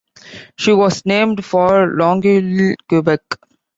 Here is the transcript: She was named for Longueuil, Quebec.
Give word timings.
She 0.57 0.73
was 0.73 1.05
named 1.05 1.45
for 1.45 1.85
Longueuil, 1.95 2.73
Quebec. 2.89 3.21